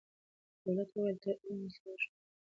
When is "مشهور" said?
1.85-1.99